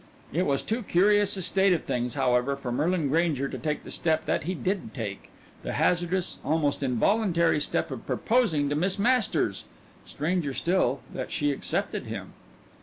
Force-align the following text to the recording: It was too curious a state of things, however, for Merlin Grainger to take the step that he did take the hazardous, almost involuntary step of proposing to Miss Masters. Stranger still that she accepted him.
It 0.33 0.47
was 0.47 0.63
too 0.63 0.81
curious 0.81 1.37
a 1.37 1.43
state 1.43 1.73
of 1.73 1.83
things, 1.83 2.15
however, 2.15 2.55
for 2.55 2.71
Merlin 2.71 3.09
Grainger 3.09 3.47
to 3.49 3.57
take 3.59 3.83
the 3.83 3.91
step 3.91 4.25
that 4.25 4.45
he 4.45 4.55
did 4.55 4.95
take 4.95 5.29
the 5.61 5.73
hazardous, 5.73 6.39
almost 6.43 6.81
involuntary 6.81 7.59
step 7.59 7.91
of 7.91 8.07
proposing 8.07 8.67
to 8.69 8.75
Miss 8.75 8.97
Masters. 8.97 9.65
Stranger 10.07 10.55
still 10.55 11.01
that 11.13 11.31
she 11.31 11.51
accepted 11.51 12.07
him. 12.07 12.33